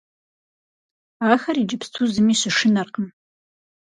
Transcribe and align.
Ахэр 1.31 1.55
иджыпсту 1.61 2.03
зыми 2.13 2.33
щышынэркъым. 2.39 3.07